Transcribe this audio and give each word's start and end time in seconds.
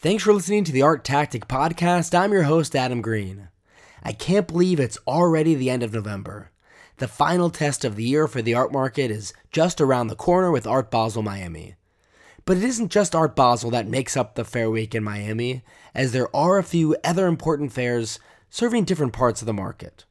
Thanks 0.00 0.22
for 0.22 0.32
listening 0.32 0.62
to 0.62 0.70
the 0.70 0.78
ArtTactic 0.78 1.48
Podcast. 1.48 2.16
I'm 2.16 2.30
your 2.30 2.44
host, 2.44 2.76
Adam 2.76 3.02
Green. 3.02 3.48
I 4.00 4.12
can't 4.12 4.46
believe 4.46 4.78
it's 4.78 4.96
already 5.08 5.56
the 5.56 5.70
end 5.70 5.82
of 5.82 5.92
November. 5.92 6.52
The 6.98 7.08
final 7.08 7.50
test 7.50 7.84
of 7.84 7.96
the 7.96 8.04
year 8.04 8.28
for 8.28 8.40
the 8.40 8.54
art 8.54 8.70
market 8.70 9.10
is 9.10 9.32
just 9.50 9.80
around 9.80 10.06
the 10.06 10.14
corner 10.14 10.52
with 10.52 10.68
Art 10.68 10.92
Basel 10.92 11.22
Miami. 11.22 11.74
But 12.44 12.58
it 12.58 12.62
isn't 12.62 12.92
just 12.92 13.16
Art 13.16 13.34
Basel 13.34 13.70
that 13.70 13.88
makes 13.88 14.16
up 14.16 14.36
the 14.36 14.44
fair 14.44 14.70
week 14.70 14.94
in 14.94 15.02
Miami, 15.02 15.64
as 15.96 16.12
there 16.12 16.34
are 16.34 16.58
a 16.58 16.62
few 16.62 16.94
other 17.02 17.26
important 17.26 17.72
fairs 17.72 18.20
serving 18.50 18.84
different 18.84 19.12
parts 19.12 19.42
of 19.42 19.46
the 19.46 19.52
market. 19.52 20.04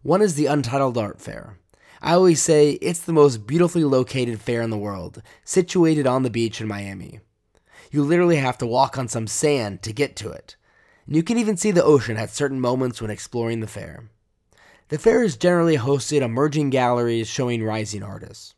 One 0.00 0.22
is 0.22 0.36
the 0.36 0.46
Untitled 0.46 0.96
Art 0.96 1.20
Fair. 1.20 1.58
I 2.00 2.14
always 2.14 2.40
say 2.40 2.78
it's 2.80 3.00
the 3.00 3.12
most 3.12 3.46
beautifully 3.46 3.84
located 3.84 4.40
fair 4.40 4.62
in 4.62 4.70
the 4.70 4.78
world, 4.78 5.20
situated 5.44 6.06
on 6.06 6.22
the 6.22 6.30
beach 6.30 6.58
in 6.62 6.66
Miami. 6.68 7.20
You 7.90 8.02
literally 8.02 8.36
have 8.36 8.58
to 8.58 8.66
walk 8.66 8.98
on 8.98 9.08
some 9.08 9.26
sand 9.26 9.82
to 9.82 9.92
get 9.92 10.16
to 10.16 10.30
it. 10.30 10.56
And 11.06 11.14
you 11.16 11.22
can 11.22 11.38
even 11.38 11.56
see 11.56 11.70
the 11.70 11.84
ocean 11.84 12.16
at 12.16 12.30
certain 12.30 12.60
moments 12.60 13.00
when 13.00 13.10
exploring 13.10 13.60
the 13.60 13.66
fair. 13.66 14.10
The 14.88 14.98
fair 14.98 15.22
has 15.22 15.36
generally 15.36 15.76
hosted 15.76 16.22
emerging 16.22 16.70
galleries 16.70 17.28
showing 17.28 17.62
rising 17.62 18.02
artists. 18.02 18.54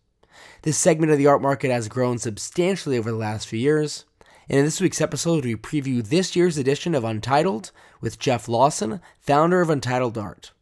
This 0.63 0.77
segment 0.77 1.13
of 1.13 1.19
the 1.19 1.27
art 1.27 1.41
market 1.41 1.71
has 1.71 1.89
grown 1.89 2.19
substantially 2.19 2.99
over 2.99 3.11
the 3.11 3.17
last 3.17 3.47
few 3.49 3.59
years, 3.59 4.05
and 4.49 4.59
in 4.59 4.65
this 4.65 4.81
week's 4.81 5.01
episode, 5.01 5.45
we 5.45 5.57
preview 5.57 6.03
this 6.03 6.35
year's 6.35 6.57
edition 6.57 6.95
of 6.95 7.05
Untitled 7.05 7.71
with 8.01 8.19
Jeff 8.19 8.49
Lawson, 8.49 9.01
founder 9.21 9.61
of 9.61 9.69
Untitled 9.69 10.17
Art. 10.17 10.53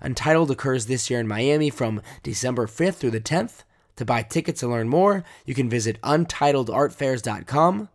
Untitled 0.00 0.50
occurs 0.50 0.86
this 0.86 1.08
year 1.08 1.20
in 1.20 1.26
Miami 1.26 1.70
from 1.70 2.02
December 2.22 2.66
5th 2.66 2.96
through 2.96 3.12
the 3.12 3.20
10th. 3.20 3.62
To 3.96 4.04
buy 4.04 4.22
tickets 4.22 4.62
and 4.62 4.70
learn 4.70 4.88
more, 4.88 5.24
you 5.46 5.54
can 5.54 5.70
visit 5.70 6.00
untitledartfairs.com. 6.02 7.88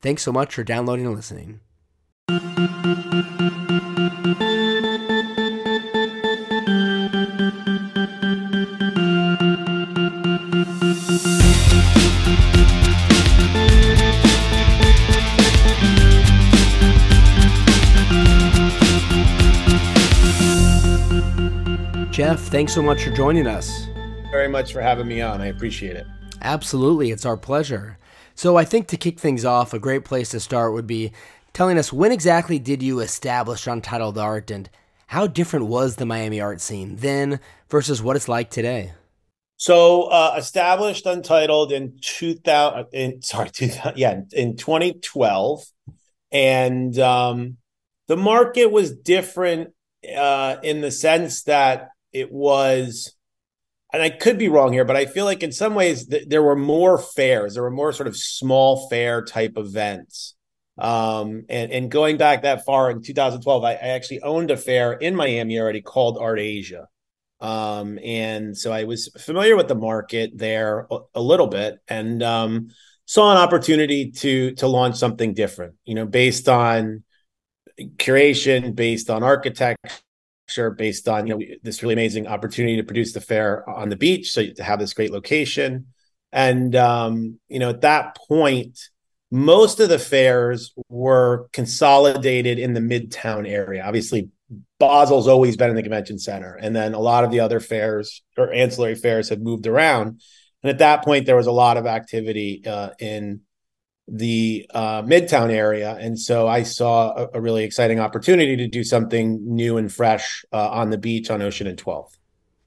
Thanks 0.00 0.22
so 0.22 0.32
much 0.32 0.54
for 0.54 0.64
downloading 0.64 1.06
and 1.06 1.14
listening. 1.14 1.60
Jeff, 22.16 22.40
thanks 22.40 22.72
so 22.72 22.80
much 22.80 23.04
for 23.04 23.10
joining 23.10 23.46
us. 23.46 23.88
Very 24.30 24.48
much 24.48 24.72
for 24.72 24.80
having 24.80 25.06
me 25.06 25.20
on. 25.20 25.42
I 25.42 25.48
appreciate 25.48 25.96
it. 25.96 26.06
Absolutely, 26.40 27.10
it's 27.10 27.26
our 27.26 27.36
pleasure. 27.36 27.98
So, 28.36 28.56
I 28.58 28.66
think 28.66 28.86
to 28.88 28.98
kick 28.98 29.18
things 29.18 29.46
off, 29.46 29.72
a 29.72 29.78
great 29.78 30.04
place 30.04 30.28
to 30.30 30.40
start 30.40 30.74
would 30.74 30.86
be 30.86 31.10
telling 31.54 31.78
us 31.78 31.90
when 31.90 32.12
exactly 32.12 32.58
did 32.58 32.82
you 32.82 33.00
establish 33.00 33.66
Untitled 33.66 34.18
Art 34.18 34.50
and 34.50 34.68
how 35.06 35.26
different 35.26 35.68
was 35.68 35.96
the 35.96 36.04
Miami 36.04 36.38
art 36.38 36.60
scene 36.60 36.96
then 36.96 37.40
versus 37.70 38.02
what 38.02 38.14
it's 38.14 38.28
like 38.28 38.50
today? 38.50 38.92
So, 39.56 40.02
uh, 40.08 40.34
established 40.36 41.06
Untitled 41.06 41.72
in 41.72 41.98
2000, 42.02 42.88
in, 42.92 43.22
sorry, 43.22 43.48
2000, 43.48 43.96
yeah, 43.96 44.20
in 44.32 44.56
2012. 44.58 45.64
And 46.30 46.98
um, 46.98 47.56
the 48.06 48.18
market 48.18 48.70
was 48.70 48.94
different 48.94 49.72
uh, 50.14 50.56
in 50.62 50.82
the 50.82 50.90
sense 50.90 51.44
that 51.44 51.88
it 52.12 52.30
was 52.30 53.15
and 53.96 54.02
I 54.02 54.10
could 54.10 54.36
be 54.36 54.48
wrong 54.48 54.74
here, 54.74 54.84
but 54.84 54.94
I 54.94 55.06
feel 55.06 55.24
like 55.24 55.42
in 55.42 55.52
some 55.52 55.74
ways 55.74 56.06
th- 56.06 56.28
there 56.28 56.42
were 56.42 56.54
more 56.54 56.98
fairs. 56.98 57.54
There 57.54 57.62
were 57.62 57.70
more 57.70 57.94
sort 57.94 58.08
of 58.08 58.14
small 58.14 58.90
fair 58.90 59.24
type 59.24 59.54
events. 59.56 60.34
Um, 60.76 61.46
and, 61.48 61.72
and 61.72 61.90
going 61.90 62.18
back 62.18 62.42
that 62.42 62.66
far 62.66 62.90
in 62.90 63.00
2012, 63.00 63.64
I, 63.64 63.70
I, 63.70 63.74
actually 63.74 64.20
owned 64.20 64.50
a 64.50 64.58
fair 64.58 64.92
in 64.92 65.14
Miami 65.14 65.58
already 65.58 65.80
called 65.80 66.18
Art 66.20 66.38
Asia. 66.38 66.88
Um, 67.40 67.98
and 68.04 68.54
so 68.54 68.70
I 68.70 68.84
was 68.84 69.08
familiar 69.18 69.56
with 69.56 69.68
the 69.68 69.74
market 69.74 70.32
there 70.34 70.86
a, 70.90 70.98
a 71.14 71.22
little 71.22 71.46
bit 71.46 71.78
and 71.88 72.22
um, 72.22 72.68
saw 73.06 73.32
an 73.32 73.38
opportunity 73.38 74.10
to 74.10 74.52
to 74.56 74.66
launch 74.66 74.96
something 74.96 75.32
different, 75.32 75.76
you 75.86 75.94
know, 75.94 76.04
based 76.04 76.50
on 76.50 77.02
curation, 77.78 78.74
based 78.74 79.08
on 79.08 79.22
architecture 79.22 79.94
based 80.76 81.08
on 81.08 81.26
you 81.26 81.36
know 81.36 81.44
this 81.62 81.82
really 81.82 81.94
amazing 81.94 82.26
opportunity 82.26 82.76
to 82.76 82.84
produce 82.84 83.12
the 83.12 83.20
fair 83.20 83.68
on 83.68 83.88
the 83.88 83.96
beach 83.96 84.32
so 84.32 84.46
to 84.46 84.62
have 84.62 84.78
this 84.78 84.94
great 84.94 85.12
location. 85.12 85.86
And 86.32 86.74
um, 86.76 87.38
you 87.48 87.58
know 87.58 87.70
at 87.70 87.82
that 87.82 88.16
point 88.16 88.78
most 89.30 89.80
of 89.80 89.88
the 89.88 89.98
fairs 89.98 90.72
were 90.88 91.48
consolidated 91.52 92.58
in 92.58 92.74
the 92.74 92.80
midtown 92.80 93.48
area. 93.48 93.84
Obviously 93.84 94.30
basel's 94.78 95.26
always 95.26 95.56
been 95.56 95.70
in 95.70 95.76
the 95.76 95.82
convention 95.82 96.18
center 96.18 96.54
and 96.54 96.76
then 96.76 96.94
a 96.94 97.00
lot 97.00 97.24
of 97.24 97.32
the 97.32 97.40
other 97.40 97.58
fairs 97.58 98.22
or 98.38 98.52
ancillary 98.52 98.94
fairs 98.94 99.28
had 99.28 99.42
moved 99.42 99.66
around. 99.66 100.20
And 100.62 100.70
at 100.70 100.78
that 100.78 101.04
point 101.04 101.26
there 101.26 101.36
was 101.36 101.48
a 101.48 101.52
lot 101.52 101.76
of 101.76 101.86
activity 101.86 102.62
uh, 102.64 102.90
in 103.00 103.40
the 104.08 104.66
uh, 104.72 105.02
Midtown 105.02 105.50
area. 105.50 105.96
And 106.00 106.18
so 106.18 106.46
I 106.46 106.62
saw 106.62 107.12
a, 107.14 107.28
a, 107.34 107.40
really 107.40 107.64
exciting 107.64 107.98
opportunity 107.98 108.56
to 108.56 108.68
do 108.68 108.84
something 108.84 109.40
new 109.44 109.78
and 109.78 109.92
fresh 109.92 110.44
uh, 110.52 110.70
on 110.70 110.90
the 110.90 110.98
beach 110.98 111.28
on 111.28 111.42
Ocean 111.42 111.66
and 111.66 111.76
12th. 111.76 112.16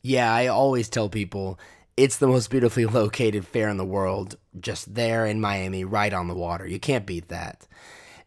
Yeah, 0.01 0.33
I 0.33 0.47
always 0.47 0.89
tell 0.89 1.07
people 1.07 1.57
it's 1.95 2.17
the 2.17 2.27
most 2.27 2.49
beautifully 2.49 2.85
located 3.01 3.47
fair 3.47 3.69
in 3.69 3.77
the 3.77 3.85
world, 3.85 4.37
just 4.59 4.95
there 4.95 5.25
in 5.25 5.39
Miami, 5.39 5.85
right 5.85 6.13
on 6.13 6.27
the 6.27 6.35
water. 6.35 6.67
You 6.67 6.79
can't 6.79 7.05
beat 7.05 7.29
that. 7.29 7.65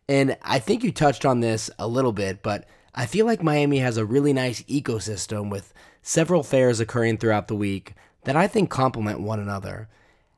And 0.09 0.37
I 0.43 0.59
think 0.59 0.83
you 0.83 0.91
touched 0.91 1.25
on 1.25 1.41
this 1.41 1.71
a 1.79 1.87
little 1.87 2.13
bit, 2.13 2.43
but 2.43 2.67
I 2.95 3.07
feel 3.07 3.27
like 3.27 3.43
Miami 3.43 3.79
has 3.79 3.97
a 3.97 4.05
really 4.05 4.33
nice 4.33 4.63
ecosystem 4.63 5.51
with 5.51 5.73
several 6.03 6.43
fairs 6.43 6.81
occurring 6.81 7.19
throughout 7.19 7.49
the 7.49 7.57
week 7.57 7.95
that 8.25 8.37
I 8.37 8.47
think 8.47 8.71
complement 8.71 9.21
one 9.21 9.41
another. 9.41 9.89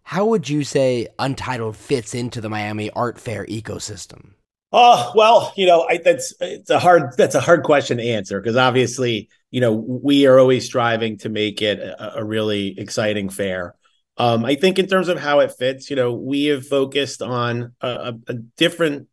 How 0.05 0.27
would 0.27 0.49
you 0.49 0.65
say 0.65 1.09
Untitled 1.19 1.77
fits 1.77 2.15
into 2.15 2.41
the 2.41 2.51
Miami 2.51 2.91
Art 2.91 3.19
Fair 3.19 3.47
ecosystem? 3.47 4.33
Oh 4.71 5.13
well, 5.15 5.53
you 5.57 5.67
know, 5.67 5.87
I, 5.89 5.99
that's 5.99 6.35
it's 6.41 6.71
a 6.71 6.79
hard 6.79 7.17
that's 7.17 7.35
a 7.35 7.41
hard 7.41 7.63
question 7.63 7.99
to 7.99 8.03
answer 8.03 8.41
because 8.41 8.57
obviously, 8.57 9.29
you 9.51 9.61
know, 9.61 9.73
we 9.73 10.27
are 10.27 10.39
always 10.39 10.67
striving 10.67 11.19
to 11.19 11.29
make 11.29 11.63
it 11.63 11.79
a, 11.79 12.19
a 12.19 12.25
really 12.25 12.79
exciting 12.79 13.29
fair. 13.29 13.77
Um, 14.17 14.45
I 14.45 14.57
think 14.57 14.79
in 14.79 14.87
terms 14.87 15.09
of 15.09 15.19
how 15.19 15.41
it 15.41 15.53
fits, 15.53 15.91
you 15.91 15.97
know, 15.97 16.13
we 16.13 16.47
have 16.47 16.67
focused 16.67 17.23
on 17.23 17.73
a, 17.81 18.15
a 18.29 18.35
different, 18.35 19.09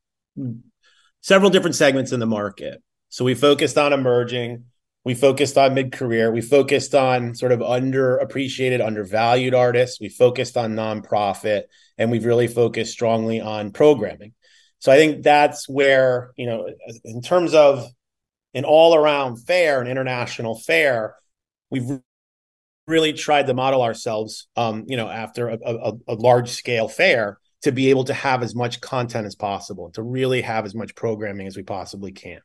several 1.21 1.49
different 1.49 1.75
segments 1.75 2.11
in 2.11 2.19
the 2.19 2.25
market. 2.25 2.81
So 3.09 3.25
we 3.25 3.33
focused 3.33 3.77
on 3.77 3.93
emerging, 3.93 4.65
we 5.03 5.15
focused 5.15 5.57
on 5.57 5.73
mid-career. 5.73 6.31
We 6.31 6.41
focused 6.41 6.93
on 6.93 7.33
sort 7.33 7.51
of 7.51 7.59
underappreciated 7.59 8.85
undervalued 8.85 9.53
artists. 9.53 9.99
We 9.99 10.09
focused 10.09 10.57
on 10.57 10.75
nonprofit 10.75 11.63
and 11.97 12.11
we've 12.11 12.25
really 12.25 12.47
focused 12.47 12.93
strongly 12.93 13.41
on 13.41 13.71
programming. 13.71 14.33
So 14.81 14.91
i 14.91 14.95
think 14.95 15.23
that's 15.23 15.69
where 15.69 16.31
you 16.35 16.47
know 16.47 16.67
in 17.05 17.21
terms 17.21 17.53
of 17.53 17.87
an 18.53 18.65
all-around 18.65 19.37
fair 19.37 19.79
an 19.79 19.87
international 19.87 20.59
fair 20.59 21.15
we've 21.69 21.99
really 22.87 23.13
tried 23.13 23.47
to 23.47 23.53
model 23.53 23.83
ourselves 23.83 24.47
um, 24.57 24.85
you 24.87 24.97
know 24.97 25.07
after 25.07 25.49
a, 25.49 25.57
a, 25.63 25.93
a 26.07 26.15
large 26.15 26.49
scale 26.49 26.87
fair 26.87 27.39
to 27.61 27.71
be 27.71 27.91
able 27.91 28.03
to 28.05 28.13
have 28.13 28.41
as 28.41 28.55
much 28.55 28.81
content 28.81 29.27
as 29.27 29.35
possible 29.35 29.91
to 29.91 30.01
really 30.01 30.41
have 30.41 30.65
as 30.65 30.73
much 30.73 30.95
programming 30.95 31.45
as 31.45 31.55
we 31.55 31.63
possibly 31.63 32.11
can 32.11 32.41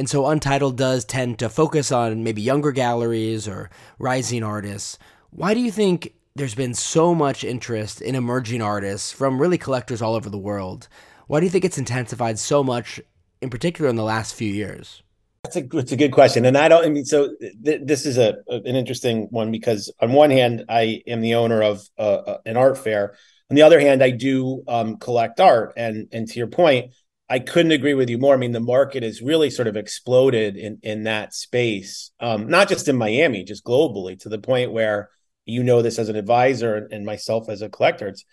and 0.00 0.08
so 0.08 0.26
Untitled 0.28 0.78
does 0.78 1.04
tend 1.04 1.38
to 1.40 1.50
focus 1.50 1.92
on 1.92 2.24
maybe 2.24 2.40
younger 2.40 2.72
galleries 2.72 3.46
or 3.46 3.68
rising 3.98 4.42
artists. 4.42 4.98
Why 5.28 5.52
do 5.52 5.60
you 5.60 5.70
think 5.70 6.14
there's 6.34 6.54
been 6.54 6.72
so 6.72 7.14
much 7.14 7.44
interest 7.44 8.00
in 8.00 8.14
emerging 8.14 8.62
artists 8.62 9.12
from 9.12 9.38
really 9.38 9.58
collectors 9.58 10.00
all 10.00 10.14
over 10.14 10.30
the 10.30 10.38
world? 10.38 10.88
Why 11.26 11.38
do 11.38 11.44
you 11.44 11.50
think 11.50 11.66
it's 11.66 11.76
intensified 11.76 12.38
so 12.38 12.64
much, 12.64 12.98
in 13.42 13.50
particular 13.50 13.90
in 13.90 13.96
the 13.96 14.02
last 14.02 14.34
few 14.34 14.50
years? 14.50 15.02
That's 15.44 15.56
a 15.56 15.68
it's 15.76 15.92
a 15.92 15.98
good 15.98 16.12
question, 16.12 16.46
and 16.46 16.56
I 16.56 16.68
don't. 16.68 16.82
I 16.82 16.88
mean, 16.88 17.04
so 17.04 17.34
th- 17.62 17.82
this 17.84 18.06
is 18.06 18.16
a, 18.16 18.36
a, 18.48 18.56
an 18.56 18.76
interesting 18.76 19.28
one 19.30 19.52
because 19.52 19.92
on 20.00 20.14
one 20.14 20.30
hand, 20.30 20.64
I 20.70 21.02
am 21.06 21.20
the 21.20 21.34
owner 21.34 21.62
of 21.62 21.86
uh, 21.98 22.02
uh 22.02 22.38
an 22.46 22.56
art 22.56 22.78
fair. 22.78 23.16
On 23.50 23.54
the 23.54 23.62
other 23.62 23.80
hand, 23.80 24.02
I 24.02 24.12
do 24.12 24.62
um, 24.66 24.96
collect 24.96 25.40
art, 25.40 25.74
and 25.76 26.08
and 26.10 26.26
to 26.26 26.38
your 26.38 26.46
point, 26.46 26.94
I 27.30 27.38
couldn't 27.38 27.70
agree 27.70 27.94
with 27.94 28.10
you 28.10 28.18
more. 28.18 28.34
I 28.34 28.38
mean, 28.38 28.50
the 28.50 28.58
market 28.58 29.04
has 29.04 29.22
really 29.22 29.50
sort 29.50 29.68
of 29.68 29.76
exploded 29.76 30.56
in 30.56 30.80
in 30.82 31.04
that 31.04 31.32
space, 31.32 32.10
um, 32.18 32.48
not 32.48 32.68
just 32.68 32.88
in 32.88 32.96
Miami, 32.96 33.44
just 33.44 33.64
globally, 33.64 34.18
to 34.20 34.28
the 34.28 34.40
point 34.40 34.72
where 34.72 35.10
you 35.46 35.62
know 35.62 35.80
this 35.80 36.00
as 36.00 36.08
an 36.08 36.16
advisor 36.16 36.88
and 36.90 37.06
myself 37.06 37.48
as 37.48 37.62
a 37.62 37.68
collector. 37.68 38.08
It's 38.08 38.24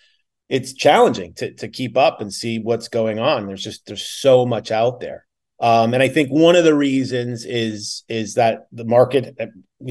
it's 0.49 0.73
challenging 0.73 1.35
to 1.35 1.53
to 1.53 1.67
keep 1.67 1.95
up 1.95 2.21
and 2.21 2.33
see 2.33 2.57
what's 2.57 2.87
going 2.87 3.19
on. 3.19 3.45
There's 3.45 3.63
just 3.63 3.85
there's 3.85 4.05
so 4.05 4.47
much 4.47 4.71
out 4.71 4.99
there, 4.99 5.27
um, 5.59 5.93
and 5.93 6.01
I 6.01 6.09
think 6.09 6.29
one 6.29 6.55
of 6.55 6.63
the 6.63 6.75
reasons 6.75 7.45
is 7.45 8.03
is 8.09 8.33
that 8.33 8.65
the 8.71 8.85
market 8.85 9.37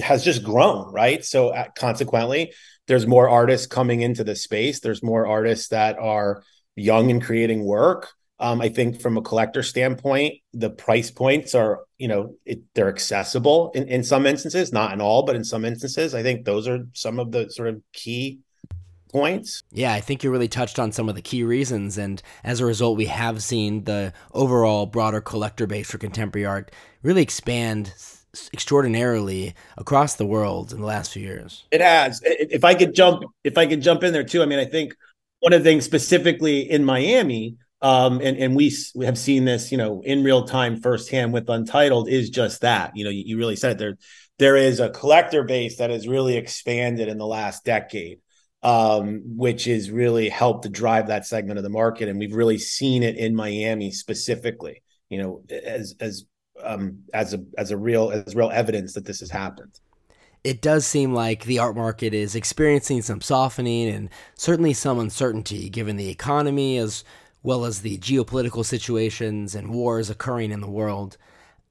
has 0.02 0.24
just 0.24 0.42
grown, 0.42 0.92
right? 0.92 1.24
So 1.24 1.50
uh, 1.50 1.66
consequently, 1.78 2.52
there's 2.88 3.06
more 3.06 3.28
artists 3.28 3.68
coming 3.68 4.00
into 4.00 4.24
the 4.24 4.34
space. 4.34 4.80
There's 4.80 5.02
more 5.02 5.28
artists 5.28 5.68
that 5.68 5.96
are 5.96 6.42
young 6.74 7.12
and 7.12 7.22
creating 7.22 7.64
work 7.64 8.08
Um, 8.38 8.60
I 8.60 8.68
think 8.68 9.00
from 9.00 9.16
a 9.16 9.22
collector 9.22 9.62
standpoint, 9.62 10.34
the 10.52 10.68
price 10.68 11.10
points 11.10 11.54
are, 11.54 11.84
you 11.96 12.08
know, 12.08 12.34
it, 12.44 12.60
they're 12.74 12.88
accessible 12.88 13.70
in, 13.74 13.88
in 13.88 14.04
some 14.04 14.26
instances, 14.26 14.72
not 14.72 14.92
in 14.92 15.00
all, 15.00 15.22
but 15.22 15.36
in 15.36 15.44
some 15.44 15.64
instances. 15.64 16.14
I 16.14 16.22
think 16.22 16.44
those 16.44 16.68
are 16.68 16.86
some 16.92 17.18
of 17.18 17.32
the 17.32 17.48
sort 17.50 17.68
of 17.68 17.80
key 17.94 18.40
points. 19.10 19.62
Yeah, 19.72 19.94
I 19.94 20.00
think 20.00 20.22
you 20.22 20.30
really 20.30 20.48
touched 20.48 20.78
on 20.78 20.92
some 20.92 21.08
of 21.08 21.14
the 21.14 21.22
key 21.22 21.44
reasons. 21.44 21.96
And 21.96 22.20
as 22.44 22.60
a 22.60 22.66
result, 22.66 22.98
we 22.98 23.06
have 23.06 23.42
seen 23.42 23.84
the 23.84 24.12
overall 24.32 24.84
broader 24.84 25.22
collector 25.22 25.66
base 25.66 25.90
for 25.90 25.96
contemporary 25.96 26.44
art 26.44 26.70
really 27.02 27.22
expand 27.22 27.94
extraordinarily 28.52 29.54
across 29.78 30.16
the 30.16 30.26
world 30.26 30.72
in 30.72 30.80
the 30.80 30.86
last 30.86 31.12
few 31.12 31.22
years. 31.22 31.64
It 31.70 31.80
has. 31.80 32.20
If 32.22 32.64
I 32.64 32.74
could 32.74 32.94
jump, 32.94 33.24
if 33.44 33.56
I 33.56 33.66
could 33.66 33.80
jump 33.80 34.02
in 34.02 34.12
there 34.12 34.24
too, 34.24 34.42
I 34.42 34.46
mean, 34.46 34.58
I 34.58 34.66
think 34.66 34.94
one 35.40 35.54
of 35.54 35.62
the 35.62 35.70
things 35.70 35.84
specifically 35.84 36.70
in 36.70 36.84
Miami, 36.84 37.56
um, 37.86 38.20
and 38.20 38.36
and 38.36 38.56
we 38.56 38.76
we 38.96 39.06
have 39.06 39.16
seen 39.16 39.44
this, 39.44 39.70
you 39.70 39.78
know, 39.78 40.02
in 40.04 40.24
real 40.24 40.44
time 40.44 40.80
firsthand 40.80 41.32
with 41.32 41.48
Untitled, 41.48 42.08
is 42.08 42.30
just 42.30 42.62
that. 42.62 42.96
You 42.96 43.04
know, 43.04 43.10
you, 43.10 43.22
you 43.24 43.38
really 43.38 43.54
said 43.54 43.72
it 43.72 43.78
there. 43.78 43.96
There 44.40 44.56
is 44.56 44.80
a 44.80 44.90
collector 44.90 45.44
base 45.44 45.78
that 45.78 45.90
has 45.90 46.08
really 46.08 46.36
expanded 46.36 47.06
in 47.06 47.16
the 47.16 47.26
last 47.26 47.64
decade, 47.64 48.18
um, 48.64 49.22
which 49.24 49.66
has 49.66 49.88
really 49.88 50.28
helped 50.28 50.64
to 50.64 50.68
drive 50.68 51.06
that 51.06 51.26
segment 51.26 51.58
of 51.58 51.62
the 51.62 51.70
market, 51.70 52.08
and 52.08 52.18
we've 52.18 52.34
really 52.34 52.58
seen 52.58 53.04
it 53.04 53.14
in 53.14 53.36
Miami 53.36 53.92
specifically. 53.92 54.82
You 55.08 55.18
know, 55.18 55.42
as 55.48 55.94
as 56.00 56.24
um, 56.60 57.04
as 57.14 57.34
a 57.34 57.44
as 57.56 57.70
a 57.70 57.76
real 57.76 58.10
as 58.10 58.34
real 58.34 58.50
evidence 58.50 58.94
that 58.94 59.04
this 59.04 59.20
has 59.20 59.30
happened 59.30 59.78
it 60.44 60.62
does 60.62 60.86
seem 60.86 61.12
like 61.12 61.44
the 61.44 61.58
art 61.58 61.74
market 61.74 62.14
is 62.14 62.36
experiencing 62.36 63.02
some 63.02 63.20
softening 63.20 63.88
and 63.88 64.08
certainly 64.36 64.72
some 64.72 65.00
uncertainty 65.00 65.68
given 65.68 65.96
the 65.96 66.08
economy 66.08 66.78
as 66.78 67.02
well 67.46 67.64
as 67.64 67.82
the 67.82 67.96
geopolitical 67.98 68.64
situations 68.64 69.54
and 69.54 69.70
wars 69.70 70.10
occurring 70.10 70.50
in 70.50 70.60
the 70.60 70.68
world. 70.68 71.16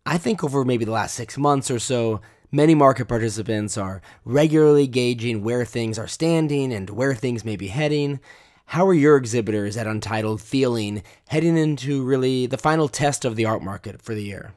I 0.05 0.17
think 0.17 0.41
over 0.41 0.63
maybe 0.63 0.85
the 0.85 0.91
last 0.91 1.15
six 1.15 1.37
months 1.37 1.69
or 1.69 1.79
so, 1.79 2.21
many 2.49 2.73
market 2.73 3.09
participants 3.09 3.77
are 3.77 4.01
regularly 4.23 4.87
gauging 4.87 5.43
where 5.43 5.65
things 5.65 5.99
are 5.99 6.07
standing 6.07 6.71
and 6.71 6.89
where 6.89 7.13
things 7.13 7.43
may 7.43 7.57
be 7.57 7.67
heading. 7.67 8.21
How 8.67 8.87
are 8.87 8.93
your 8.93 9.17
exhibitors 9.17 9.75
at 9.75 9.85
Untitled 9.85 10.41
feeling 10.41 11.03
heading 11.27 11.57
into 11.57 12.03
really 12.03 12.45
the 12.45 12.57
final 12.57 12.87
test 12.87 13.25
of 13.25 13.35
the 13.35 13.43
art 13.43 13.61
market 13.61 14.01
for 14.01 14.15
the 14.15 14.23
year? 14.23 14.53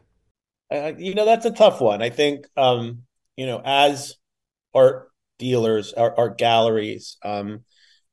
Uh, 0.70 0.92
you 0.96 1.14
know, 1.14 1.24
that's 1.24 1.46
a 1.46 1.50
tough 1.50 1.80
one. 1.80 2.00
I 2.00 2.10
think 2.10 2.46
um, 2.56 3.02
you 3.36 3.46
know, 3.46 3.60
as 3.64 4.14
art 4.72 5.10
dealers, 5.40 5.92
art, 5.94 6.14
art 6.16 6.38
galleries, 6.38 7.16
um, 7.24 7.64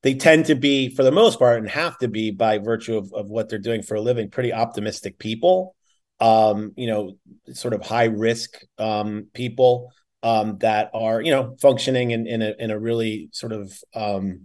they 0.06 0.14
tend 0.14 0.46
to 0.46 0.54
be, 0.54 0.94
for 0.94 1.02
the 1.02 1.12
most 1.12 1.40
part, 1.40 1.58
and 1.58 1.68
have 1.68 1.98
to 1.98 2.08
be 2.08 2.30
by 2.30 2.60
virtue 2.60 2.96
of, 2.96 3.12
of 3.12 3.32
what 3.32 3.50
they're 3.50 3.58
doing 3.58 3.82
for 3.82 3.96
a 3.96 4.02
living, 4.02 4.30
pretty 4.30 4.54
optimistic 4.54 5.18
people. 5.18 5.76
Um, 6.20 6.74
you 6.78 6.86
know, 6.86 7.14
sort 7.54 7.74
of 7.74 7.82
high 7.82 8.06
risk 8.06 8.52
um, 8.78 9.30
people 9.34 9.92
um, 10.22 10.60
that 10.60 10.92
are, 10.94 11.20
you 11.20 11.32
know, 11.32 11.56
functioning 11.60 12.12
in 12.12 12.28
in 12.28 12.44
a 12.44 12.54
in 12.60 12.70
a 12.70 12.78
really 12.80 13.30
sort 13.32 13.52
of, 13.52 13.74
um, 13.96 14.42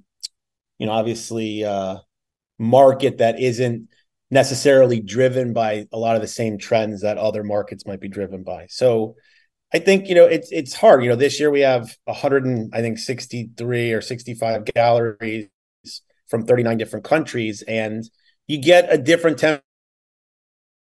you 0.79 0.87
know, 0.87 0.93
obviously 0.93 1.63
uh, 1.63 1.99
market 2.59 3.19
that 3.19 3.39
isn't 3.39 3.89
necessarily 4.31 4.99
driven 4.99 5.53
by 5.53 5.87
a 5.93 5.99
lot 5.99 6.17
of 6.17 6.23
the 6.23 6.29
same 6.29 6.57
trends 6.57 7.03
that 7.03 7.19
other 7.19 7.45
markets 7.45 7.85
might 7.87 8.01
be 8.01 8.09
driven 8.09 8.45
by. 8.45 8.67
So 8.71 9.15
I 9.73 9.79
think 9.79 10.09
you 10.09 10.15
know 10.15 10.25
it's 10.25 10.51
it's 10.51 10.75
hard. 10.75 11.03
You 11.03 11.11
know, 11.11 11.17
this 11.17 11.39
year 11.39 11.51
we 11.51 11.61
have 11.61 11.97
100 12.05 12.45
and 12.45 12.75
I 12.75 12.81
think 12.81 12.99
63 12.99 13.93
or 13.93 14.01
65 14.01 14.65
galleries 14.67 15.49
from 16.29 16.45
39 16.47 16.77
different 16.79 17.05
countries, 17.05 17.63
and 17.63 18.05
you 18.47 18.61
get 18.61 18.93
a 18.93 18.99
different 18.99 19.39
temp 19.39 19.63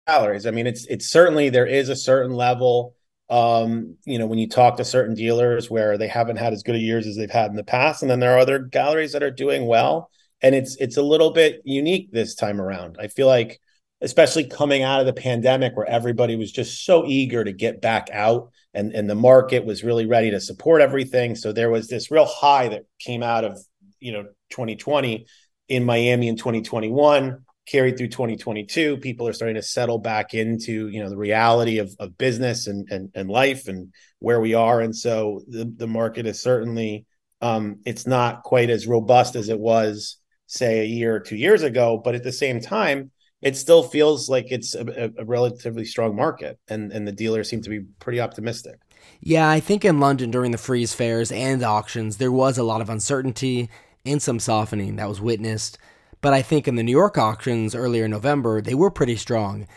galleries. 0.07 0.45
I 0.45 0.51
mean, 0.51 0.67
it's 0.67 0.85
it's 0.87 1.09
certainly 1.09 1.49
there 1.49 1.67
is 1.67 1.89
a 1.89 1.95
certain 1.95 2.33
level. 2.33 2.95
Um, 3.29 3.97
you 4.05 4.19
know, 4.19 4.27
when 4.27 4.39
you 4.39 4.49
talk 4.49 4.77
to 4.77 4.85
certain 4.85 5.15
dealers 5.15 5.69
where 5.69 5.97
they 5.97 6.07
haven't 6.07 6.37
had 6.37 6.53
as 6.53 6.61
good 6.63 6.75
a 6.75 6.79
years 6.79 7.07
as 7.07 7.15
they've 7.15 7.29
had 7.29 7.49
in 7.51 7.55
the 7.55 7.63
past, 7.63 8.01
and 8.01 8.11
then 8.11 8.19
there 8.19 8.33
are 8.35 8.39
other 8.39 8.59
galleries 8.59 9.13
that 9.13 9.23
are 9.23 9.31
doing 9.31 9.65
well, 9.67 10.09
and 10.41 10.55
it's 10.55 10.75
it's 10.77 10.97
a 10.97 11.03
little 11.03 11.31
bit 11.31 11.61
unique 11.63 12.11
this 12.11 12.35
time 12.35 12.59
around. 12.59 12.97
I 12.99 13.07
feel 13.07 13.27
like 13.27 13.59
especially 14.01 14.43
coming 14.43 14.83
out 14.83 14.99
of 14.99 15.05
the 15.05 15.13
pandemic 15.13 15.77
where 15.77 15.87
everybody 15.87 16.35
was 16.35 16.51
just 16.51 16.85
so 16.85 17.05
eager 17.05 17.43
to 17.43 17.53
get 17.53 17.81
back 17.81 18.09
out 18.11 18.51
and, 18.73 18.91
and 18.93 19.09
the 19.09 19.15
market 19.15 19.65
was 19.65 19.83
really 19.83 20.05
ready 20.05 20.31
to 20.31 20.39
support 20.39 20.81
everything. 20.81 21.35
So 21.35 21.51
there 21.51 21.69
was 21.69 21.87
this 21.87 22.09
real 22.09 22.25
high 22.25 22.69
that 22.69 22.83
came 22.99 23.23
out 23.23 23.43
of, 23.43 23.59
you 23.99 24.11
know, 24.11 24.23
2020 24.49 25.25
in 25.69 25.83
Miami 25.83 26.27
in 26.27 26.35
2021 26.35 27.43
carried 27.65 27.97
through 27.97 28.09
2022 28.09 28.97
people 28.97 29.27
are 29.27 29.33
starting 29.33 29.55
to 29.55 29.61
settle 29.61 29.97
back 29.97 30.33
into 30.33 30.89
you 30.89 31.01
know 31.01 31.09
the 31.09 31.17
reality 31.17 31.77
of, 31.77 31.95
of 31.99 32.17
business 32.17 32.67
and, 32.67 32.89
and 32.91 33.09
and 33.15 33.29
life 33.29 33.67
and 33.67 33.93
where 34.19 34.39
we 34.39 34.53
are. 34.53 34.81
And 34.81 34.95
so 34.95 35.41
the, 35.47 35.71
the 35.75 35.87
market 35.87 36.25
is 36.25 36.41
certainly 36.41 37.05
um 37.41 37.79
it's 37.85 38.05
not 38.05 38.43
quite 38.43 38.69
as 38.69 38.87
robust 38.87 39.35
as 39.35 39.49
it 39.49 39.59
was 39.59 40.17
say 40.45 40.81
a 40.81 40.85
year 40.85 41.15
or 41.15 41.19
two 41.19 41.37
years 41.37 41.63
ago. 41.63 42.01
But 42.03 42.15
at 42.15 42.23
the 42.23 42.33
same 42.33 42.59
time 42.59 43.11
it 43.43 43.57
still 43.57 43.83
feels 43.83 44.29
like 44.29 44.51
it's 44.51 44.73
a, 44.73 45.11
a, 45.17 45.25
relatively 45.25 45.85
strong 45.85 46.15
market, 46.15 46.57
and 46.67 46.91
and 46.91 47.07
the 47.07 47.11
dealers 47.11 47.49
seem 47.49 47.61
to 47.61 47.69
be 47.69 47.81
pretty 47.99 48.19
optimistic. 48.19 48.79
Yeah, 49.19 49.49
I 49.49 49.59
think 49.59 49.85
in 49.85 49.99
London 49.99 50.31
during 50.31 50.51
the 50.51 50.57
Frieze 50.57 50.93
fairs 50.93 51.31
and 51.31 51.61
auctions, 51.63 52.17
there 52.17 52.31
was 52.31 52.57
a 52.57 52.63
lot 52.63 52.81
of 52.81 52.89
uncertainty 52.89 53.69
and 54.05 54.21
some 54.21 54.39
softening 54.39 54.95
that 54.95 55.09
was 55.09 55.21
witnessed. 55.21 55.77
But 56.21 56.33
I 56.33 56.41
think 56.41 56.67
in 56.67 56.75
the 56.75 56.83
New 56.83 56.91
York 56.91 57.17
auctions 57.17 57.75
earlier 57.75 58.05
in 58.05 58.11
November, 58.11 58.61
they 58.61 58.73
were 58.73 58.89
pretty 58.89 59.17
strong. 59.17 59.67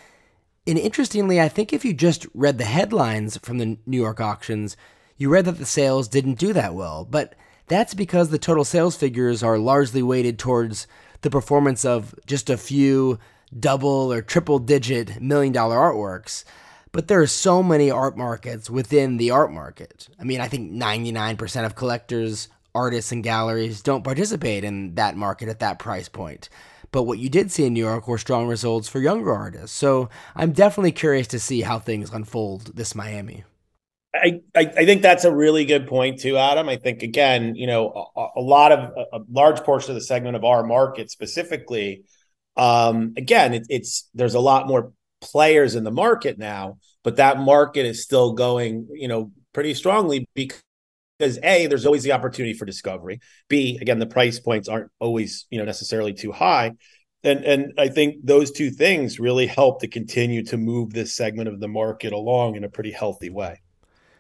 And 0.67 0.79
interestingly, 0.79 1.41
I 1.41 1.49
think 1.49 1.73
if 1.73 1.85
you 1.85 1.93
just 1.93 2.27
read 2.35 2.59
the 2.59 2.65
headlines 2.65 3.37
from 3.39 3.59
the 3.59 3.79
New 3.87 4.01
York 4.01 4.21
auctions, 4.21 4.77
you 5.17 5.29
read 5.29 5.45
that 5.45 5.59
the 5.59 5.67
sales 5.67 6.09
didn't 6.09 6.39
do 6.39 6.53
that 6.53 6.75
well. 6.75 7.05
But 7.05 7.35
that's 7.69 7.95
because 7.95 8.31
the 8.31 8.39
total 8.39 8.65
sales 8.65 8.97
figures 8.97 9.43
are 9.43 9.59
largely 9.59 10.03
weighted 10.03 10.39
towards 10.39 10.87
the 11.23 11.31
performance 11.31 11.85
of 11.85 12.15
just 12.27 12.51
a 12.51 12.57
few 12.57 13.19
double 13.59 14.13
or 14.13 14.23
triple 14.23 14.59
digit 14.59 15.21
million 15.21 15.53
dollar 15.53 15.77
artworks. 15.77 16.45
But 16.93 17.09
there 17.09 17.21
are 17.21 17.27
so 17.27 17.63
many 17.63 17.91
art 17.91 18.17
markets 18.17 18.71
within 18.71 19.19
the 19.19 19.31
art 19.31 19.53
market. 19.53 20.09
I 20.19 20.25
mean, 20.25 20.41
I 20.41 20.49
think 20.49 20.73
99% 20.73 21.67
of 21.67 21.75
collectors, 21.75 22.49
artists, 22.75 23.13
and 23.13 23.23
galleries 23.23 23.83
don't 23.83 24.05
participate 24.05 24.65
in 24.65 24.95
that 24.95 25.17
market 25.17 25.49
at 25.49 25.59
that 25.61 25.79
price 25.79 26.09
point. 26.09 26.49
But 26.93 27.03
what 27.03 27.19
you 27.19 27.29
did 27.29 27.51
see 27.51 27.65
in 27.65 27.75
New 27.75 27.85
York 27.85 28.09
were 28.09 28.17
strong 28.17 28.47
results 28.47 28.89
for 28.89 29.01
younger 29.01 29.35
artists. 29.35 29.77
So 29.77 30.09
I'm 30.35 30.53
definitely 30.53 30.93
curious 30.93 31.27
to 31.29 31.39
see 31.39 31.61
how 31.61 31.79
things 31.79 32.11
unfold 32.11 32.77
this 32.77 32.95
Miami. 32.95 33.45
I, 34.15 34.41
I, 34.55 34.87
think 34.87 35.03
that's 35.03 35.25
a 35.25 35.35
really 35.35 35.67
good 35.67 35.87
point 35.87 36.21
too, 36.21 36.39
Adam. 36.39 36.71
I 36.71 36.77
think 36.77 37.03
again, 37.03 37.55
you 37.55 37.67
know, 37.67 38.11
a, 38.17 38.29
a 38.37 38.41
lot 38.41 38.73
of 38.73 38.79
a, 38.97 39.19
a 39.19 39.21
large 39.31 39.61
portion 39.63 39.91
of 39.91 39.95
the 39.97 40.01
segment 40.01 40.37
of 40.37 40.45
our 40.45 40.63
market 40.63 41.11
specifically 41.11 42.05
um, 42.57 43.15
again, 43.17 43.55
it, 43.55 43.67
it's 43.69 44.09
there's 44.15 44.35
a 44.35 44.41
lot 44.41 44.69
more 44.69 44.93
players 45.21 45.75
in 45.75 45.85
the 45.85 45.91
market 45.91 46.39
now, 46.39 46.79
but 47.03 47.17
that 47.17 47.39
market 47.39 47.87
is 47.87 48.03
still 48.03 48.33
going, 48.33 48.89
you 48.93 49.09
know, 49.09 49.31
pretty 49.53 49.75
strongly 49.75 50.27
because 50.35 50.61
a 51.43 51.67
there's 51.67 51.87
always 51.87 52.03
the 52.03 52.13
opportunity 52.13 52.55
for 52.55 52.65
discovery. 52.65 53.21
B 53.49 53.79
again, 53.81 53.99
the 53.99 54.07
price 54.07 54.39
points 54.39 54.69
aren't 54.69 54.91
always 55.01 55.47
you 55.51 55.59
know 55.59 55.65
necessarily 55.65 56.13
too 56.13 56.33
high. 56.33 56.73
And, 57.25 57.45
and 57.45 57.73
I 57.77 57.89
think 57.89 58.25
those 58.25 58.53
two 58.53 58.71
things 58.71 59.19
really 59.19 59.47
help 59.47 59.81
to 59.81 59.89
continue 59.89 60.45
to 60.45 60.57
move 60.57 60.93
this 60.93 61.17
segment 61.17 61.49
of 61.49 61.59
the 61.59 61.67
market 61.67 62.13
along 62.13 62.55
in 62.55 62.63
a 62.63 62.69
pretty 62.69 62.93
healthy 62.93 63.31
way. 63.31 63.63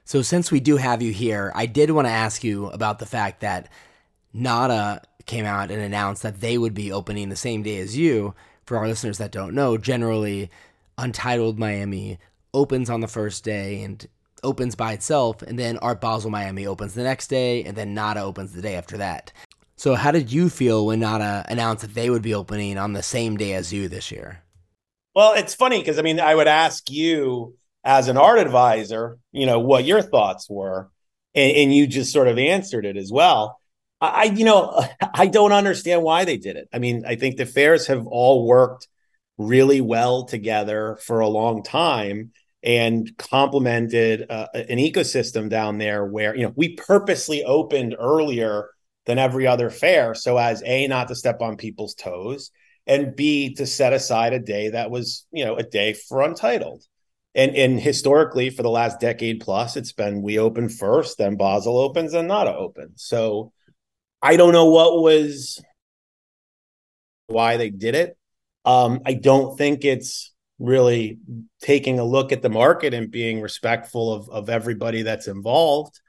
So, 0.04 0.22
since 0.22 0.50
we 0.50 0.58
do 0.58 0.76
have 0.76 1.02
you 1.02 1.12
here, 1.12 1.52
I 1.54 1.66
did 1.66 1.90
want 1.90 2.06
to 2.06 2.12
ask 2.12 2.42
you 2.42 2.66
about 2.66 2.98
the 2.98 3.06
fact 3.06 3.40
that 3.42 3.68
NADA 4.32 5.02
came 5.26 5.44
out 5.44 5.70
and 5.70 5.82
announced 5.82 6.22
that 6.22 6.40
they 6.40 6.56
would 6.56 6.74
be 6.74 6.92
opening 6.92 7.28
the 7.28 7.36
same 7.36 7.62
day 7.62 7.78
as 7.78 7.96
you. 7.96 8.34
For 8.64 8.76
our 8.76 8.88
listeners 8.88 9.18
that 9.18 9.30
don't 9.30 9.54
know, 9.54 9.76
generally, 9.76 10.50
Untitled 10.98 11.58
Miami 11.58 12.18
opens 12.52 12.90
on 12.90 13.00
the 13.00 13.08
first 13.08 13.44
day 13.44 13.82
and 13.82 14.06
opens 14.42 14.74
by 14.74 14.92
itself, 14.92 15.42
and 15.42 15.58
then 15.58 15.78
Art 15.78 16.00
Basel 16.00 16.30
Miami 16.30 16.66
opens 16.66 16.94
the 16.94 17.02
next 17.02 17.28
day, 17.28 17.64
and 17.64 17.76
then 17.76 17.94
NADA 17.94 18.20
opens 18.20 18.52
the 18.52 18.62
day 18.62 18.74
after 18.74 18.96
that. 18.96 19.32
So, 19.76 19.94
how 19.94 20.10
did 20.10 20.32
you 20.32 20.48
feel 20.48 20.86
when 20.86 21.00
NADA 21.00 21.46
announced 21.48 21.82
that 21.82 21.94
they 21.94 22.08
would 22.08 22.22
be 22.22 22.34
opening 22.34 22.78
on 22.78 22.92
the 22.92 23.02
same 23.02 23.36
day 23.36 23.52
as 23.52 23.72
you 23.72 23.88
this 23.88 24.10
year? 24.10 24.42
Well, 25.14 25.34
it's 25.34 25.54
funny 25.54 25.78
because 25.78 25.98
I 25.98 26.02
mean, 26.02 26.18
I 26.20 26.34
would 26.34 26.48
ask 26.48 26.90
you 26.90 27.56
as 27.84 28.08
an 28.08 28.16
art 28.16 28.38
advisor, 28.38 29.18
you 29.32 29.46
know, 29.46 29.60
what 29.60 29.84
your 29.84 30.02
thoughts 30.02 30.48
were, 30.48 30.90
and, 31.34 31.56
and 31.56 31.74
you 31.74 31.86
just 31.86 32.12
sort 32.12 32.28
of 32.28 32.38
answered 32.38 32.86
it 32.86 32.96
as 32.96 33.12
well. 33.12 33.60
I, 34.00 34.24
you 34.24 34.44
know, 34.44 34.82
I 35.14 35.26
don't 35.26 35.52
understand 35.52 36.02
why 36.02 36.24
they 36.24 36.36
did 36.36 36.56
it. 36.56 36.68
I 36.72 36.78
mean, 36.78 37.04
I 37.06 37.16
think 37.16 37.36
the 37.36 37.46
fairs 37.46 37.86
have 37.86 38.06
all 38.06 38.46
worked 38.46 38.88
really 39.38 39.80
well 39.80 40.24
together 40.24 40.98
for 41.02 41.20
a 41.20 41.28
long 41.28 41.62
time 41.62 42.32
and 42.62 43.16
complemented 43.16 44.26
uh, 44.30 44.48
an 44.54 44.78
ecosystem 44.78 45.48
down 45.48 45.78
there 45.78 46.04
where, 46.04 46.34
you 46.34 46.42
know, 46.42 46.52
we 46.56 46.74
purposely 46.74 47.44
opened 47.44 47.94
earlier 47.98 48.70
than 49.04 49.18
every 49.18 49.46
other 49.46 49.70
fair 49.70 50.14
so 50.14 50.36
as 50.36 50.62
a 50.64 50.88
not 50.88 51.08
to 51.08 51.14
step 51.14 51.40
on 51.40 51.56
people's 51.56 51.94
toes 51.94 52.50
and 52.86 53.14
B 53.14 53.54
to 53.54 53.66
set 53.66 53.92
aside 53.92 54.32
a 54.32 54.38
day 54.38 54.70
that 54.70 54.90
was, 54.90 55.26
you 55.32 55.44
know, 55.44 55.56
a 55.56 55.62
day 55.62 55.92
for 55.92 56.22
Untitled. 56.22 56.84
And 57.34 57.54
and 57.54 57.78
historically 57.78 58.48
for 58.48 58.62
the 58.62 58.70
last 58.70 58.98
decade 58.98 59.40
plus, 59.40 59.76
it's 59.76 59.92
been 59.92 60.22
we 60.22 60.38
open 60.38 60.70
first, 60.70 61.18
then 61.18 61.36
Basel 61.36 61.76
opens, 61.76 62.14
and 62.14 62.28
NADA 62.28 62.56
opens. 62.56 63.04
So 63.04 63.52
I 64.22 64.36
don't 64.36 64.52
know 64.52 64.70
what 64.70 65.00
was 65.02 65.62
why 67.26 67.56
they 67.56 67.70
did 67.70 67.94
it. 67.94 68.16
Um, 68.64 69.00
I 69.04 69.14
don't 69.14 69.56
think 69.56 69.84
it's 69.84 70.32
really 70.58 71.18
taking 71.60 71.98
a 71.98 72.04
look 72.04 72.32
at 72.32 72.42
the 72.42 72.48
market 72.48 72.94
and 72.94 73.10
being 73.10 73.40
respectful 73.40 74.12
of 74.12 74.28
of 74.30 74.50
everybody 74.50 75.02
that's 75.02 75.28
involved. 75.28 76.00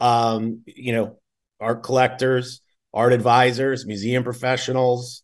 Um, 0.00 0.62
you 0.66 0.92
know, 0.92 1.18
art 1.60 1.82
collectors, 1.82 2.60
art 2.92 3.12
advisors, 3.12 3.86
museum 3.86 4.24
professionals, 4.24 5.22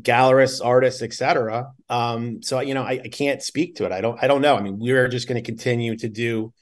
gallerists, 0.00 0.64
artists, 0.64 1.02
etc. 1.02 1.72
Um, 1.88 2.42
so 2.42 2.60
you 2.60 2.74
know, 2.74 2.82
I, 2.82 3.00
I, 3.04 3.08
can't 3.08 3.42
speak 3.42 3.76
to 3.76 3.84
it. 3.84 3.92
I 3.92 4.00
don't. 4.00 4.22
I 4.22 4.26
don't 4.26 4.42
know. 4.42 4.56
I 4.56 4.60
mean, 4.60 4.78
we're 4.78 5.08
just 5.08 5.28
going 5.28 5.42
to 5.42 5.46
continue 5.46 5.96
to 5.96 6.08
do 6.08 6.52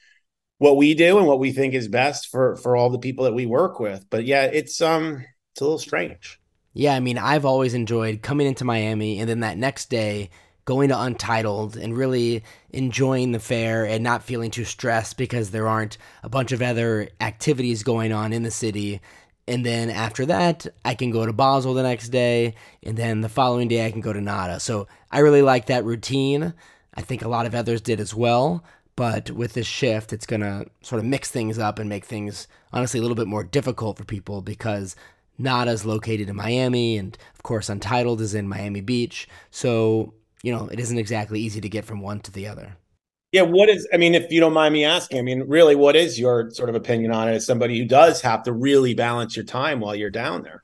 what 0.57 0.77
we 0.77 0.93
do 0.93 1.17
and 1.17 1.27
what 1.27 1.39
we 1.39 1.51
think 1.51 1.73
is 1.73 1.87
best 1.87 2.27
for 2.27 2.55
for 2.57 2.75
all 2.75 2.89
the 2.89 2.99
people 2.99 3.25
that 3.25 3.33
we 3.33 3.45
work 3.45 3.79
with. 3.79 4.05
But 4.09 4.25
yeah, 4.25 4.43
it's 4.43 4.81
um, 4.81 5.25
it's 5.53 5.61
a 5.61 5.63
little 5.63 5.79
strange. 5.79 6.39
Yeah, 6.73 6.93
I 6.93 6.99
mean, 6.99 7.17
I've 7.17 7.45
always 7.45 7.73
enjoyed 7.73 8.21
coming 8.21 8.47
into 8.47 8.63
Miami 8.63 9.19
and 9.19 9.27
then 9.27 9.39
that 9.39 9.57
next 9.57 9.89
day 9.89 10.29
going 10.65 10.89
to 10.89 11.01
Untitled 11.01 11.77
and 11.77 11.97
really 11.97 12.43
enjoying 12.69 13.31
the 13.31 13.39
fair 13.39 13.85
and 13.85 14.03
not 14.03 14.21
feeling 14.21 14.51
too 14.51 14.65
stressed 14.65 15.17
because 15.17 15.49
there 15.49 15.67
aren't 15.67 15.97
a 16.23 16.29
bunch 16.29 16.51
of 16.51 16.61
other 16.61 17.09
activities 17.21 17.83
going 17.83 18.11
on 18.11 18.33
in 18.33 18.43
the 18.43 18.51
city 18.51 19.01
and 19.47 19.65
then 19.65 19.89
after 19.89 20.25
that, 20.25 20.67
I 20.83 20.93
can 20.93 21.09
go 21.09 21.25
to 21.25 21.31
Basel 21.31 21.73
the 21.73 21.83
next 21.83 22.09
day, 22.09 22.55
and 22.83 22.97
then 22.97 23.21
the 23.21 23.29
following 23.29 23.69
day 23.69 23.85
I 23.85 23.91
can 23.91 24.01
go 24.01 24.11
to 24.11 24.19
NADA. 24.19 24.59
So 24.59 24.87
I 25.09 25.19
really 25.19 25.41
like 25.41 25.67
that 25.67 25.85
routine. 25.85 26.53
I 26.93 27.01
think 27.01 27.21
a 27.21 27.29
lot 27.29 27.45
of 27.45 27.55
others 27.55 27.79
did 27.79 28.01
as 28.01 28.13
well. 28.13 28.63
But 28.97 29.29
with 29.29 29.53
this 29.53 29.67
shift, 29.67 30.11
it's 30.11 30.25
going 30.25 30.41
to 30.41 30.65
sort 30.81 30.99
of 30.99 31.05
mix 31.05 31.29
things 31.29 31.59
up 31.59 31.77
and 31.77 31.87
make 31.87 32.03
things 32.03 32.47
honestly 32.73 32.99
a 32.99 33.01
little 33.03 33.15
bit 33.15 33.27
more 33.27 33.43
difficult 33.43 33.95
for 33.97 34.03
people 34.03 34.41
because 34.41 34.95
NADA 35.37 35.71
is 35.71 35.85
located 35.85 36.29
in 36.29 36.35
Miami, 36.35 36.97
and 36.97 37.15
of 37.35 37.43
course, 37.43 37.69
Untitled 37.69 38.21
is 38.21 38.33
in 38.33 38.47
Miami 38.47 38.81
Beach. 38.81 39.27
So, 39.51 40.15
you 40.41 40.51
know, 40.51 40.67
it 40.67 40.79
isn't 40.79 40.97
exactly 40.97 41.39
easy 41.39 41.61
to 41.61 41.69
get 41.69 41.85
from 41.85 42.01
one 42.01 42.21
to 42.21 42.31
the 42.31 42.47
other. 42.47 42.75
Yeah, 43.31 43.43
what 43.43 43.69
is 43.69 43.87
I 43.93 43.97
mean, 43.97 44.15
if 44.15 44.31
you 44.31 44.39
don't 44.39 44.53
mind 44.53 44.73
me 44.73 44.83
asking, 44.83 45.19
I 45.19 45.21
mean, 45.21 45.43
really, 45.47 45.75
what 45.75 45.95
is 45.95 46.19
your 46.19 46.49
sort 46.49 46.69
of 46.69 46.75
opinion 46.75 47.11
on 47.11 47.29
it 47.29 47.33
as 47.33 47.45
somebody 47.45 47.77
who 47.77 47.85
does 47.85 48.19
have 48.21 48.41
to 48.43 48.51
really 48.51 48.95
balance 48.95 49.35
your 49.35 49.45
time 49.45 49.79
while 49.79 49.93
you're 49.93 50.09
down 50.09 50.41
there? 50.41 50.63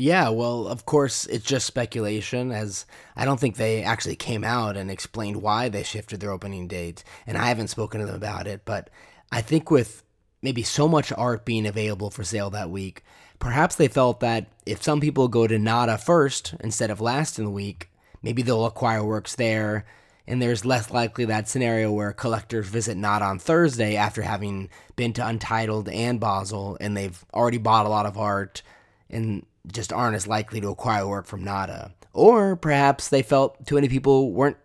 Yeah, 0.00 0.30
well, 0.30 0.66
of 0.66 0.86
course, 0.86 1.26
it's 1.26 1.44
just 1.44 1.66
speculation, 1.66 2.52
as 2.52 2.86
I 3.16 3.26
don't 3.26 3.38
think 3.38 3.56
they 3.56 3.82
actually 3.82 4.16
came 4.16 4.44
out 4.44 4.78
and 4.78 4.90
explained 4.90 5.42
why 5.42 5.68
they 5.68 5.82
shifted 5.82 6.20
their 6.20 6.30
opening 6.30 6.68
date, 6.68 7.04
and 7.26 7.36
I 7.36 7.48
haven't 7.48 7.68
spoken 7.68 8.00
to 8.00 8.06
them 8.06 8.14
about 8.14 8.46
it. 8.46 8.62
But 8.64 8.88
I 9.30 9.42
think 9.42 9.70
with 9.70 10.02
maybe 10.40 10.62
so 10.62 10.88
much 10.88 11.12
art 11.12 11.44
being 11.44 11.66
available 11.66 12.08
for 12.08 12.24
sale 12.24 12.48
that 12.48 12.70
week, 12.70 13.04
perhaps 13.38 13.76
they 13.76 13.88
felt 13.88 14.20
that 14.20 14.46
if 14.64 14.82
some 14.82 15.00
people 15.00 15.28
go 15.28 15.46
to 15.46 15.58
NADA 15.58 15.98
first 15.98 16.54
instead 16.60 16.90
of 16.90 17.02
last 17.02 17.38
in 17.38 17.44
the 17.44 17.50
week, 17.50 17.90
maybe 18.22 18.40
they'll 18.40 18.64
acquire 18.64 19.04
works 19.04 19.34
there 19.34 19.84
and 20.26 20.40
there's 20.40 20.64
less 20.64 20.90
likely 20.90 21.26
that 21.26 21.48
scenario 21.48 21.92
where 21.92 22.12
collectors 22.12 22.68
visit 22.68 22.96
NADA 22.96 23.24
on 23.24 23.38
Thursday 23.38 23.96
after 23.96 24.22
having 24.22 24.70
been 24.96 25.12
to 25.14 25.26
Untitled 25.26 25.88
and 25.88 26.20
Basel 26.20 26.78
and 26.80 26.96
they've 26.96 27.22
already 27.34 27.58
bought 27.58 27.86
a 27.86 27.90
lot 27.90 28.06
of 28.06 28.16
art 28.16 28.62
and 29.10 29.44
just 29.72 29.92
aren't 29.92 30.16
as 30.16 30.26
likely 30.26 30.60
to 30.60 30.68
acquire 30.68 31.06
work 31.06 31.26
from 31.26 31.44
NADA. 31.44 31.94
Or 32.12 32.56
perhaps 32.56 33.08
they 33.08 33.22
felt 33.22 33.66
too 33.66 33.76
many 33.76 33.88
people 33.88 34.32
weren't 34.32 34.56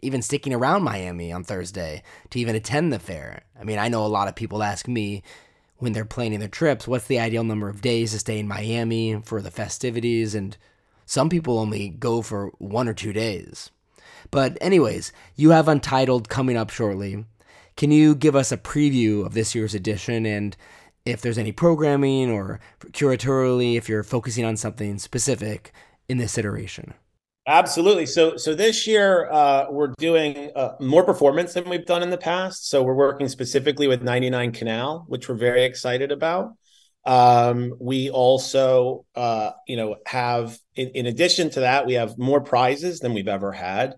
even 0.00 0.22
sticking 0.22 0.54
around 0.54 0.82
Miami 0.82 1.32
on 1.32 1.44
Thursday 1.44 2.02
to 2.30 2.38
even 2.38 2.54
attend 2.54 2.92
the 2.92 2.98
fair. 2.98 3.42
I 3.58 3.64
mean, 3.64 3.78
I 3.78 3.88
know 3.88 4.04
a 4.04 4.06
lot 4.06 4.28
of 4.28 4.36
people 4.36 4.62
ask 4.62 4.86
me 4.86 5.22
when 5.78 5.92
they're 5.92 6.04
planning 6.04 6.40
their 6.40 6.48
trips, 6.48 6.88
what's 6.88 7.06
the 7.06 7.20
ideal 7.20 7.44
number 7.44 7.68
of 7.68 7.80
days 7.80 8.12
to 8.12 8.18
stay 8.18 8.38
in 8.38 8.48
Miami 8.48 9.20
for 9.24 9.40
the 9.40 9.50
festivities? 9.50 10.34
And 10.34 10.56
some 11.06 11.28
people 11.28 11.58
only 11.58 11.88
go 11.88 12.20
for 12.20 12.52
one 12.58 12.88
or 12.88 12.94
two 12.94 13.12
days. 13.12 13.70
But, 14.30 14.58
anyways, 14.60 15.12
you 15.36 15.50
have 15.50 15.68
Untitled 15.68 16.28
coming 16.28 16.56
up 16.56 16.70
shortly. 16.70 17.24
Can 17.76 17.92
you 17.92 18.16
give 18.16 18.34
us 18.34 18.50
a 18.50 18.56
preview 18.56 19.24
of 19.24 19.34
this 19.34 19.54
year's 19.54 19.74
edition 19.74 20.26
and 20.26 20.56
if 21.08 21.20
there's 21.20 21.38
any 21.38 21.52
programming 21.52 22.30
or 22.30 22.60
curatorially, 22.90 23.76
if 23.76 23.88
you're 23.88 24.02
focusing 24.02 24.44
on 24.44 24.56
something 24.56 24.98
specific 24.98 25.72
in 26.08 26.18
this 26.18 26.38
iteration? 26.38 26.94
Absolutely. 27.46 28.04
So, 28.04 28.36
so 28.36 28.54
this 28.54 28.86
year 28.86 29.30
uh, 29.30 29.66
we're 29.70 29.94
doing 29.98 30.50
uh, 30.54 30.72
more 30.80 31.02
performance 31.02 31.54
than 31.54 31.68
we've 31.68 31.86
done 31.86 32.02
in 32.02 32.10
the 32.10 32.18
past. 32.18 32.68
So 32.68 32.82
we're 32.82 32.94
working 32.94 33.26
specifically 33.26 33.88
with 33.88 34.02
99 34.02 34.52
Canal, 34.52 35.06
which 35.08 35.28
we're 35.28 35.34
very 35.34 35.64
excited 35.64 36.12
about. 36.12 36.52
Um, 37.06 37.72
we 37.80 38.10
also, 38.10 39.06
uh, 39.14 39.52
you 39.66 39.78
know, 39.78 39.96
have 40.04 40.58
in, 40.74 40.88
in, 40.88 41.06
addition 41.06 41.48
to 41.50 41.60
that, 41.60 41.86
we 41.86 41.94
have 41.94 42.18
more 42.18 42.42
prizes 42.42 43.00
than 43.00 43.14
we've 43.14 43.28
ever 43.28 43.50
had. 43.50 43.94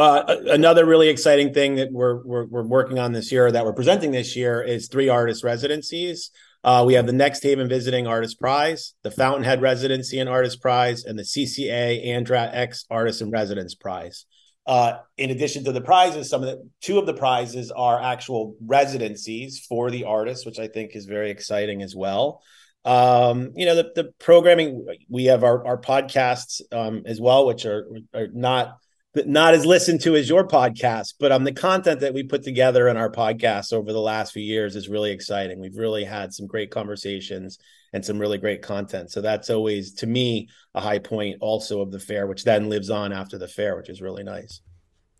Uh, 0.00 0.38
another 0.46 0.86
really 0.86 1.10
exciting 1.10 1.52
thing 1.52 1.74
that 1.74 1.92
we're, 1.92 2.22
we're, 2.24 2.46
we're 2.46 2.62
working 2.62 2.98
on 2.98 3.12
this 3.12 3.30
year 3.30 3.52
that 3.52 3.66
we're 3.66 3.74
presenting 3.74 4.10
this 4.12 4.34
year 4.34 4.62
is 4.62 4.88
three 4.88 5.10
artist 5.10 5.44
residencies. 5.44 6.30
Uh, 6.64 6.82
we 6.86 6.94
have 6.94 7.04
the 7.06 7.12
Next 7.12 7.42
Haven 7.42 7.68
Visiting 7.68 8.06
Artist 8.06 8.40
Prize, 8.40 8.94
the 9.02 9.10
Fountainhead 9.10 9.60
Residency 9.60 10.18
and 10.18 10.26
Artist 10.26 10.62
Prize, 10.62 11.04
and 11.04 11.18
the 11.18 11.22
CCA 11.22 12.06
Andratx 12.06 12.86
Artist 12.88 13.20
and 13.20 13.30
Residence 13.30 13.74
Prize. 13.74 14.24
Uh, 14.64 15.00
in 15.18 15.32
addition 15.32 15.64
to 15.64 15.72
the 15.72 15.82
prizes, 15.82 16.30
some 16.30 16.42
of 16.42 16.48
the 16.48 16.66
two 16.80 16.98
of 16.98 17.04
the 17.04 17.12
prizes 17.12 17.70
are 17.70 18.00
actual 18.00 18.56
residencies 18.64 19.66
for 19.68 19.90
the 19.90 20.04
artists, 20.04 20.46
which 20.46 20.58
I 20.58 20.68
think 20.68 20.96
is 20.96 21.04
very 21.04 21.30
exciting 21.30 21.82
as 21.82 21.94
well. 21.94 22.40
Um, 22.86 23.50
you 23.54 23.66
know, 23.66 23.74
the, 23.74 23.92
the 23.94 24.04
programming 24.18 24.86
we 25.10 25.26
have 25.26 25.44
our, 25.44 25.66
our 25.66 25.78
podcasts 25.78 26.62
um, 26.72 27.02
as 27.04 27.20
well, 27.20 27.46
which 27.46 27.66
are, 27.66 27.86
are 28.14 28.28
not 28.32 28.78
not 29.14 29.54
as 29.54 29.66
listened 29.66 30.00
to 30.02 30.14
as 30.14 30.28
your 30.28 30.46
podcast, 30.46 31.14
but 31.18 31.32
um, 31.32 31.44
the 31.44 31.52
content 31.52 32.00
that 32.00 32.14
we 32.14 32.22
put 32.22 32.42
together 32.42 32.88
in 32.88 32.96
our 32.96 33.10
podcast 33.10 33.72
over 33.72 33.92
the 33.92 34.00
last 34.00 34.32
few 34.32 34.42
years 34.42 34.76
is 34.76 34.88
really 34.88 35.10
exciting. 35.10 35.60
We've 35.60 35.76
really 35.76 36.04
had 36.04 36.32
some 36.32 36.46
great 36.46 36.70
conversations 36.70 37.58
and 37.92 38.04
some 38.04 38.18
really 38.18 38.38
great 38.38 38.62
content. 38.62 39.10
So 39.10 39.20
that's 39.20 39.50
always, 39.50 39.94
to 39.94 40.06
me, 40.06 40.48
a 40.74 40.80
high 40.80 41.00
point 41.00 41.38
also 41.40 41.80
of 41.80 41.90
the 41.90 41.98
fair, 41.98 42.26
which 42.28 42.44
then 42.44 42.68
lives 42.68 42.88
on 42.88 43.12
after 43.12 43.36
the 43.36 43.48
fair, 43.48 43.76
which 43.76 43.88
is 43.88 44.00
really 44.00 44.22
nice. 44.22 44.60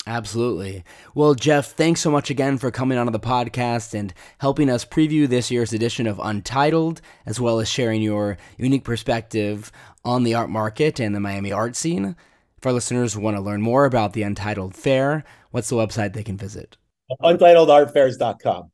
Absolutely. 0.06 0.82
Well, 1.14 1.34
Jeff, 1.34 1.72
thanks 1.72 2.00
so 2.00 2.10
much 2.10 2.30
again 2.30 2.58
for 2.58 2.70
coming 2.70 2.96
onto 2.96 3.12
the 3.12 3.20
podcast 3.20 3.92
and 3.92 4.14
helping 4.38 4.70
us 4.70 4.84
preview 4.84 5.28
this 5.28 5.50
year's 5.50 5.72
edition 5.72 6.06
of 6.06 6.18
Untitled, 6.22 7.02
as 7.26 7.38
well 7.38 7.60
as 7.60 7.68
sharing 7.68 8.00
your 8.00 8.38
unique 8.56 8.84
perspective 8.84 9.70
on 10.04 10.22
the 10.22 10.34
art 10.34 10.48
market 10.48 11.00
and 11.00 11.14
the 11.14 11.20
Miami 11.20 11.52
art 11.52 11.76
scene. 11.76 12.16
If 12.60 12.66
our 12.66 12.74
listeners 12.74 13.16
want 13.16 13.38
to 13.38 13.40
learn 13.40 13.62
more 13.62 13.86
about 13.86 14.12
the 14.12 14.22
Untitled 14.22 14.74
Fair, 14.74 15.24
what's 15.50 15.70
the 15.70 15.76
website 15.76 16.12
they 16.12 16.22
can 16.22 16.36
visit? 16.36 16.76
UntitledArtFairs.com. 17.22 18.70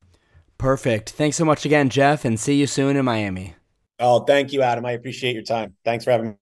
Perfect. 0.59 1.11
Thanks 1.11 1.37
so 1.37 1.45
much 1.45 1.65
again, 1.65 1.89
Jeff, 1.89 2.25
and 2.25 2.41
see 2.41 2.57
you 2.57 2.67
soon 2.67 2.97
in 2.97 3.05
Miami. 3.05 3.55
Oh, 4.01 4.25
thank 4.25 4.53
you, 4.53 4.63
Adam. 4.63 4.85
I 4.85 4.93
appreciate 4.93 5.35
your 5.35 5.45
time. 5.45 5.77
Thanks 5.85 6.05
for 6.05 6.11
having 6.11 6.31
me. 6.31 6.35